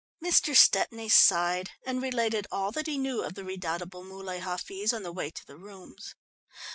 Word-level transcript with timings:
Mr. 0.19 0.55
Stepney 0.57 1.07
sighed 1.07 1.69
and 1.85 2.01
related 2.01 2.47
all 2.51 2.71
that 2.71 2.87
he 2.87 2.97
knew 2.97 3.21
of 3.21 3.35
the 3.35 3.43
redoubtable 3.45 4.03
Muley 4.03 4.39
Hafiz 4.39 4.93
on 4.93 5.03
the 5.03 5.11
way 5.11 5.29
to 5.29 5.45
the 5.45 5.57
rooms. 5.57 6.15